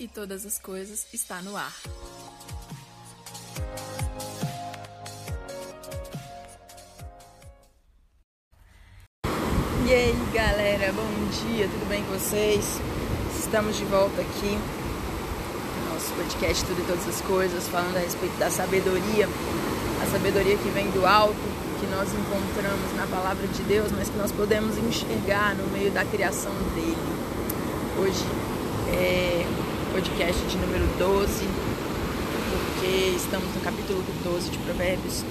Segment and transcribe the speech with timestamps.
[0.00, 1.76] e todas as coisas está no ar.
[9.86, 12.80] E aí galera, bom dia, tudo bem com vocês?
[13.38, 14.58] Estamos de volta aqui
[15.76, 19.28] no nosso podcast Tudo e Todas as Coisas, falando a respeito da sabedoria,
[20.02, 21.36] a sabedoria que vem do alto,
[21.78, 26.06] que nós encontramos na palavra de Deus, mas que nós podemos enxergar no meio da
[26.06, 26.96] criação dele.
[27.98, 28.24] Hoje
[28.94, 29.59] é
[29.92, 31.44] podcast de número 12,
[32.50, 35.24] porque estamos no capítulo 12 de Provérbios.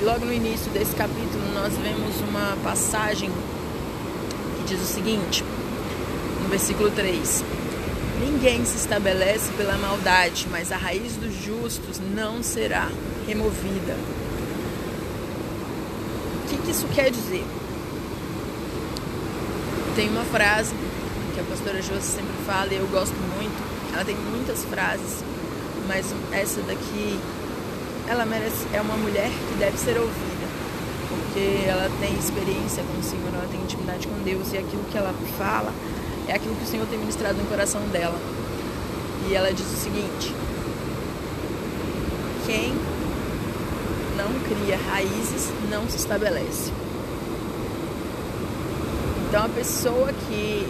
[0.00, 5.42] E logo no início desse capítulo nós vemos uma passagem que diz o seguinte,
[6.40, 7.44] no versículo 3:
[8.20, 12.88] Ninguém se estabelece pela maldade, mas a raiz dos justos não será
[13.26, 13.96] removida.
[16.44, 17.44] O que, que isso quer dizer?
[19.96, 20.74] Tem uma frase
[21.34, 23.75] que a pastora Josi sempre fala e eu gosto muito.
[23.96, 25.24] Ela tem muitas frases,
[25.88, 27.18] mas essa daqui,
[28.06, 30.46] ela merece, é uma mulher que deve ser ouvida,
[31.08, 34.98] porque ela tem experiência com o Senhor, ela tem intimidade com Deus e aquilo que
[34.98, 35.72] ela fala
[36.28, 38.20] é aquilo que o Senhor tem ministrado no coração dela.
[39.30, 40.34] E ela diz o seguinte:
[42.44, 42.74] quem
[44.14, 46.70] não cria raízes não se estabelece.
[49.26, 50.68] Então a pessoa que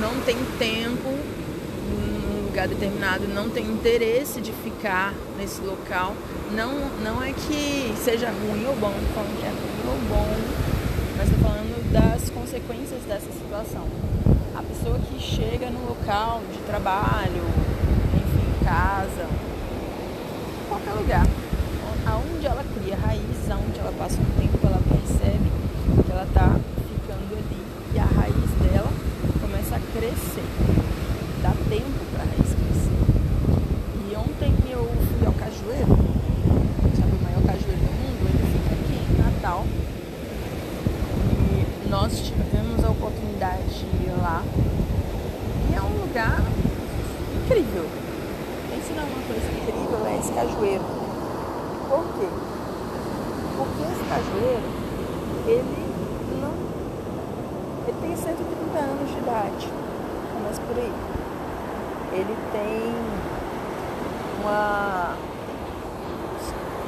[0.00, 1.35] não tem tempo
[2.56, 6.14] lugar determinado, não tem interesse de ficar nesse local,
[6.52, 10.36] não, não é que seja ruim ou bom, falando que é ruim ou bom,
[11.18, 13.84] mas estou falando das consequências dessa situação.
[14.56, 17.44] A pessoa que chega no local de trabalho,
[18.14, 19.28] enfim, casa,
[20.70, 21.26] qualquer lugar,
[22.06, 25.52] aonde ela cria raiz, aonde ela passa um tempo, ela percebe
[26.06, 26.56] que ela está
[26.88, 27.60] ficando ali
[27.94, 28.90] e a raiz dela
[29.42, 30.96] começa a crescer.
[31.42, 32.56] Dá tempo para a raiz crescer.
[34.10, 35.94] E ontem eu fui ao cajueiro,
[36.96, 38.26] sabe o maior cajueiro do mundo?
[38.26, 39.64] Ele fica aqui em Natal.
[41.30, 44.42] E nós tivemos a oportunidade de ir lá.
[45.70, 46.40] E é um lugar
[47.36, 47.86] incrível.
[48.70, 50.84] Pensa numa coisa incrível, é esse cajueiro.
[51.88, 52.28] Por quê?
[53.76, 54.68] Esse cajueiro,
[55.46, 55.86] ele
[56.40, 56.52] não.
[57.86, 59.68] Ele tem 130 anos de idade.
[60.32, 60.92] Começa por aí.
[62.12, 62.94] Ele tem
[64.40, 65.16] uma.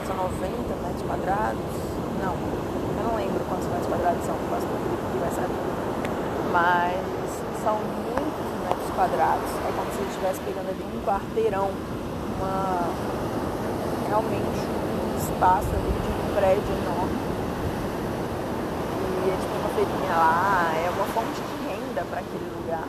[0.06, 1.60] São 90 metros quadrados?
[2.22, 5.68] Não, eu não lembro quantos metros quadrados são, quase que vai saber.
[6.50, 7.18] Mas
[7.62, 9.50] são muitos metros quadrados.
[9.66, 11.70] É como se ele estivesse pegando ali um quarteirão,
[12.38, 12.88] uma
[14.08, 16.07] realmente um espaço ali de
[16.38, 17.18] prédio enorme.
[19.10, 22.86] E eles têm uma feirinha lá, é uma fonte de renda para aquele lugar,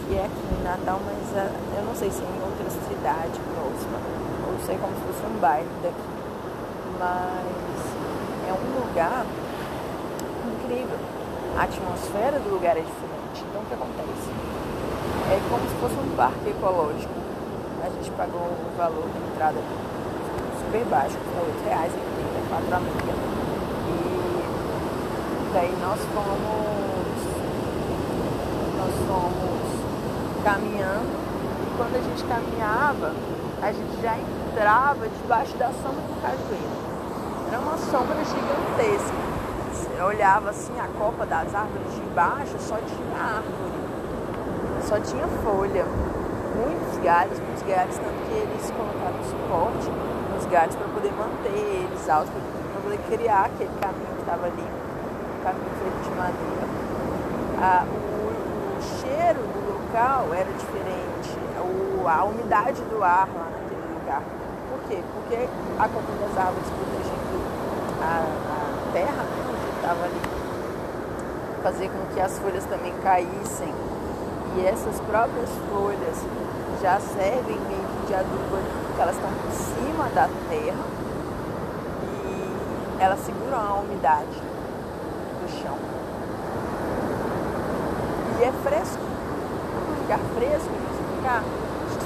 [0.00, 3.36] que é aqui em Natal, mas uh, eu não sei se é em outra cidade
[3.52, 3.98] próxima,
[4.48, 6.08] ou sei como se fosse um bairro daqui.
[6.98, 7.76] Mas
[8.48, 9.26] é um lugar
[10.48, 10.98] incrível.
[11.58, 13.44] A atmosfera do lugar é diferente.
[13.50, 14.32] Então o que acontece?
[15.28, 17.12] É como se fosse um parque ecológico.
[17.84, 19.60] A gente pagou o valor da entrada
[20.72, 23.16] super baixo, custa 8 reais, 84 amigas.
[23.88, 27.20] E daí nós fomos,
[28.78, 29.60] nós fomos
[30.42, 31.12] caminhando
[31.60, 33.12] e quando a gente caminhava,
[33.60, 36.92] a gente já entrava debaixo da sombra do cajueiro.
[37.48, 39.12] Era uma sombra gigantesca.
[39.74, 43.76] Você olhava assim a copa das árvores de baixo, só tinha árvore,
[44.88, 45.84] só tinha folha.
[45.84, 52.08] Muitos galhos, muitos galhos, tanto que eles colocaram suporte nos galhos para poder manter eles
[52.08, 56.66] altos, para poder criar aquele caminho que estava ali, um caminho feito de madeira.
[57.60, 63.94] Ah, o, o, cheiro do local era diferente, o, a umidade do ar lá naquele
[63.94, 64.22] lugar.
[64.70, 65.02] Por quê?
[65.14, 65.48] Porque
[65.78, 67.38] a copa das árvores protegendo
[68.02, 70.20] a, a terra, né, onde estava ali,
[71.62, 73.72] fazer com que as folhas também caíssem.
[74.54, 76.18] E essas próprias folhas
[76.82, 80.84] já servem meio que de adubo porque elas estão por cima da terra
[82.18, 84.42] e elas seguram a umidade
[85.40, 85.76] do chão.
[88.38, 90.70] E é fresco, um lugar fresco,
[91.16, 91.42] ficar.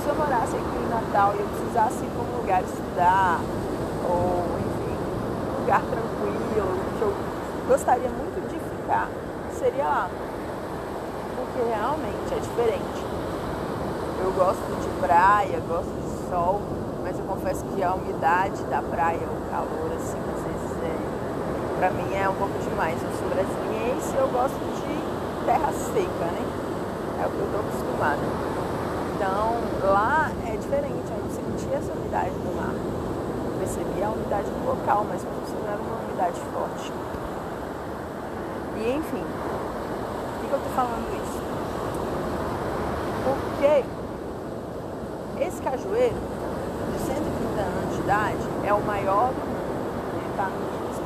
[0.02, 3.40] Se eu morasse aqui em Natal e eu precisasse ir para um lugar estudar,
[4.08, 4.96] ou enfim,
[5.56, 7.14] um lugar tranquilo, que eu
[7.66, 9.08] gostaria muito de ficar,
[9.58, 10.10] seria lá.
[11.36, 13.04] Porque realmente é diferente.
[14.24, 16.60] Eu gosto de praia, gosto de sol,
[17.04, 21.78] mas eu confesso que a umidade da praia, o calor, assim, às vezes é.
[21.78, 22.96] Pra mim é um pouco demais.
[23.02, 26.42] Eu sou brasiliense e eu gosto de terra seca, né?
[27.22, 28.20] É o que eu tô acostumada.
[29.14, 29.56] Então
[29.90, 32.74] lá é diferente, eu não sentia essa umidade do mar.
[32.74, 35.36] Eu percebia a umidade do local, mas não
[35.68, 36.92] era uma umidade forte.
[38.76, 39.24] E enfim,
[40.46, 41.43] que, que eu tô falando isso?
[43.25, 43.84] Porque
[45.44, 46.16] esse cajueiro
[46.93, 49.56] de 130 anos de idade é o maior do mundo.
[50.14, 51.00] Ele está no Guinness.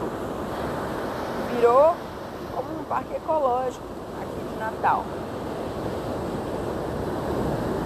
[1.55, 1.95] Virou
[2.55, 3.85] como um parque ecológico
[4.21, 5.05] aqui de Natal.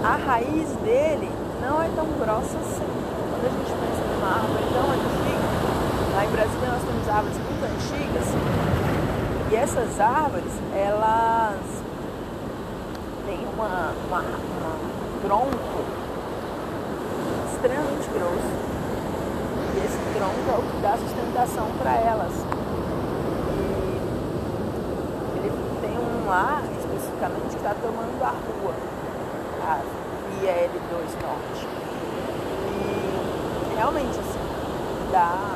[0.03, 1.31] A raiz dele
[1.61, 2.85] não é tão grossa assim.
[3.31, 5.47] Quando a gente pensa numa árvore tão antiga,
[6.15, 8.54] lá em Brasília nós temos árvores muito antigas,
[9.55, 11.61] e essas árvores, elas
[13.25, 14.75] têm uma, uma, uma
[15.21, 15.79] tronco
[17.53, 18.51] extremamente grosso.
[19.73, 22.33] E esse tronco é o que dá sustentação para elas.
[25.33, 28.73] E ele tem um lá, especificamente, que está tomando a rua,
[29.63, 29.79] a
[30.43, 31.67] IL2 Norte.
[33.71, 34.39] E realmente, assim,
[35.13, 35.55] dá,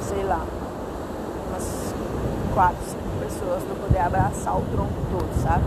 [0.00, 0.40] sei lá,
[1.56, 1.94] umas
[2.54, 5.64] quatro, cinco pessoas para poder abraçar o tronco todo, sabe?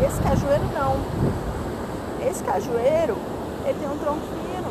[0.00, 0.96] E esse cajueiro não.
[2.26, 3.16] Esse cajueiro,
[3.64, 4.70] ele tem um tronco fino.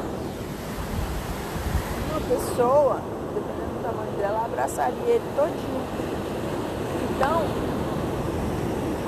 [2.10, 3.02] Uma pessoa,
[3.34, 5.82] dependendo do tamanho dela, abraçaria ele todinho.
[7.16, 7.42] Então,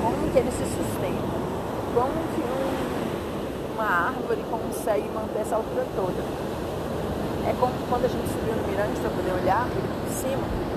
[0.00, 1.42] como que ele se sustenta?
[1.94, 6.22] Como que um, uma árvore consegue manter essa altura toda?
[7.44, 10.71] É como quando a gente subiu no mirante para poder olhar por cima.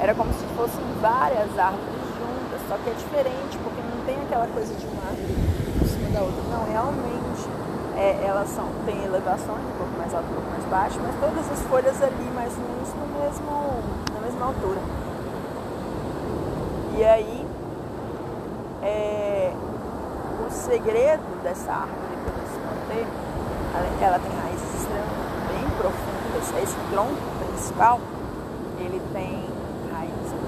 [0.00, 4.46] Era como se fossem várias árvores juntas, só que é diferente, porque não tem aquela
[4.46, 5.50] coisa de uma árvore
[6.10, 6.42] da outra.
[6.50, 7.48] Não, realmente
[7.96, 11.52] é, elas são, tem elevações, um pouco mais alto, um pouco mais baixo, mas todas
[11.52, 13.50] as folhas ali mais ou menos no mesmo,
[14.14, 14.80] na mesma altura.
[16.96, 17.46] E aí,
[18.82, 19.52] é,
[20.46, 23.06] o segredo dessa árvore poder se manter,
[24.00, 24.88] ela tem raízes
[25.48, 26.62] bem profundas.
[26.62, 27.16] Esse tronco
[27.46, 28.00] principal,
[28.78, 29.44] ele tem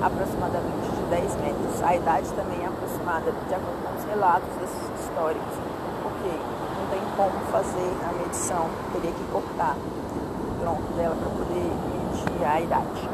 [0.02, 1.82] aproximadamente de 10 metros.
[1.82, 5.54] A idade também é aproximada, de acordo com os relatos desses históricos,
[6.02, 11.70] porque não tem como fazer a medição, teria que cortar o tronco dela para poder
[11.94, 13.08] medir a idade.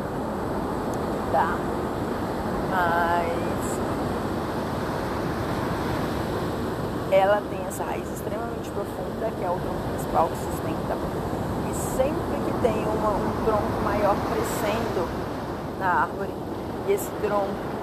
[1.30, 1.56] Tá?
[2.70, 3.78] Mas
[7.12, 10.96] ela tem essa raiz extremamente profunda, que é o tronco principal que sustenta.
[11.70, 15.08] E sempre que tem uma, um tronco maior crescendo
[15.78, 16.47] na árvore,
[16.92, 17.78] esse tronco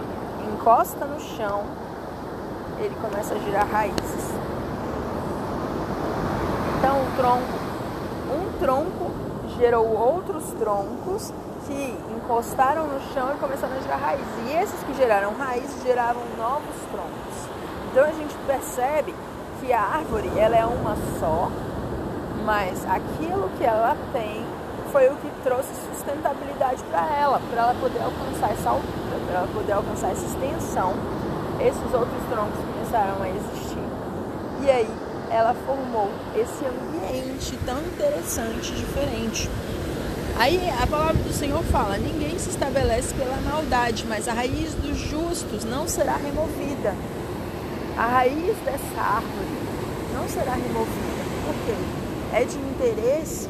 [0.54, 1.64] encosta no chão,
[2.80, 4.34] ele começa a girar raízes.
[6.78, 7.66] Então, tronco,
[8.32, 9.12] um tronco
[9.58, 11.32] gerou outros troncos
[11.66, 14.28] que encostaram no chão e começaram a gerar raízes.
[14.48, 17.50] E esses que geraram raízes geravam novos troncos.
[17.92, 19.16] Então a gente percebe
[19.60, 21.50] que a árvore ela é uma só,
[22.44, 24.46] mas aquilo que ela tem
[24.96, 29.48] foi o que trouxe sustentabilidade para ela, para ela poder alcançar essa altura, para ela
[29.50, 30.94] poder alcançar essa extensão
[31.60, 33.84] esses outros troncos começaram a existir.
[34.64, 34.90] E aí
[35.30, 39.50] ela formou esse ambiente tão interessante, diferente.
[40.40, 44.98] Aí a palavra do Senhor fala: ninguém se estabelece pela maldade, mas a raiz dos
[44.98, 46.96] justos não será removida.
[47.98, 49.58] A raiz dessa árvore
[50.14, 51.26] não será removida.
[51.46, 51.76] Por quê?
[52.32, 53.50] É de interesse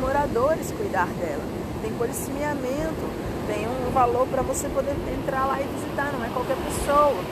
[0.00, 1.42] moradores cuidar dela.
[1.82, 3.04] Tem policiamento,
[3.46, 7.22] tem um valor para você poder entrar lá e visitar, não é qualquer pessoa.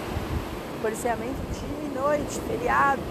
[0.82, 3.02] Policiamento dia e noite, feriado.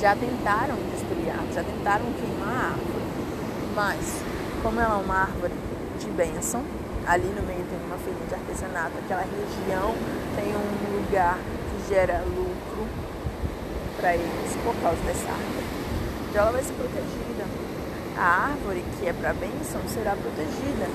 [0.00, 3.06] Já tentaram destruir já tentaram queimar a árvore,
[3.74, 4.22] mas
[4.62, 5.54] como ela é uma árvore
[5.98, 6.62] de bênção,
[7.06, 9.94] ali no meio tem uma feira de artesanato, aquela região
[10.36, 12.86] tem um lugar que gera lucro
[13.96, 15.66] para eles por causa dessa árvore.
[16.28, 17.75] Então ela vai ser protegida.
[18.16, 20.86] A árvore que é para bênção será protegida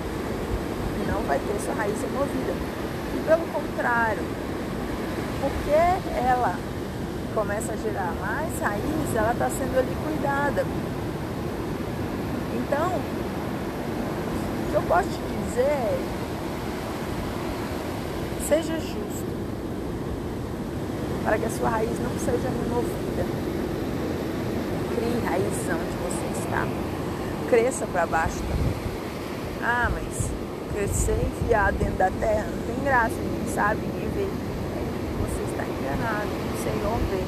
[1.12, 2.54] não vai ter sua raiz removida.
[3.16, 4.24] E pelo contrário,
[5.42, 6.56] porque ela
[7.36, 10.66] começa a gerar mais raiz, ela está sendo ali cuidada.
[12.56, 12.88] Então,
[14.68, 16.00] o que eu posso te dizer é
[18.48, 19.32] seja justo
[21.24, 23.25] para que a sua raiz não seja removida.
[24.96, 26.91] Crie raizão onde você está.
[27.51, 28.74] Cresça para baixo também.
[29.62, 30.31] Ah, mas
[30.74, 34.27] crescer enfiado dentro da terra não tem graça, ninguém sabe, ninguém vê.
[35.20, 37.24] Você está enganado, o Senhor vê.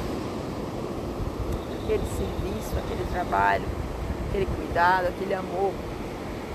[1.84, 3.64] Aquele serviço, aquele trabalho,
[4.30, 5.72] aquele cuidado, aquele amor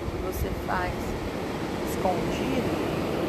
[0.10, 0.92] que você faz
[1.92, 2.74] escondido,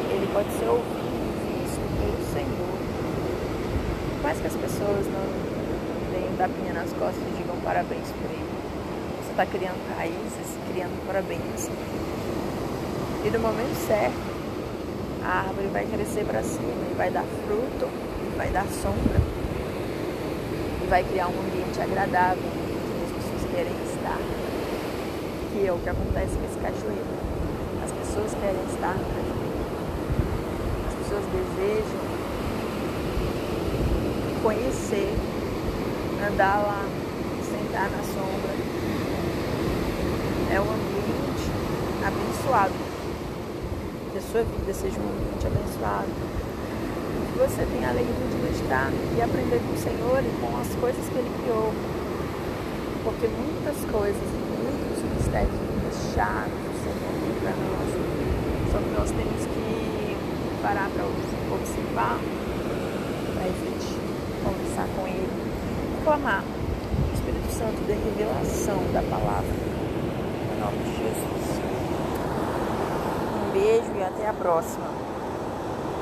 [0.09, 2.77] ele pode ser ouvido visto pelo Senhor.
[4.15, 8.50] Por mais que as pessoas não deem tapinha nas costas e digam parabéns por ele.
[9.31, 11.69] Você está criando raízes, criando parabéns.
[13.23, 14.11] E no momento certo,
[15.23, 19.21] a árvore vai crescer para cima e vai dar fruto, e vai dar sombra,
[20.83, 24.19] e vai criar um ambiente agradável onde as pessoas querem estar.
[25.53, 27.05] Que é o que acontece com esse cajueiro.
[27.85, 29.63] As pessoas querem estar no cajueiro.
[30.89, 32.01] As pessoas desejam
[34.43, 35.15] conhecer,
[36.27, 36.83] andar lá,
[37.49, 38.80] sentar na sombra.
[40.51, 41.47] É um ambiente
[42.05, 42.73] abençoado
[44.11, 46.11] que a sua vida seja um ambiente abençoado.
[47.31, 50.67] Que você tenha a alegria de meditar e aprender com o Senhor e com as
[50.75, 51.71] coisas que Ele criou.
[53.05, 54.27] Porque muitas coisas,
[54.59, 57.87] muitos mistérios, muitas chaves o Senhor tem para nós.
[58.75, 60.17] Só que nós temos que
[60.61, 61.05] parar para
[61.55, 64.03] observar, para refletir,
[64.43, 65.31] conversar com Ele,
[66.03, 66.43] clamar.
[66.43, 69.70] O Espírito Santo dê revelação da palavra.
[70.61, 71.61] Nome de Jesus
[73.51, 75.10] beijo e até a próxima.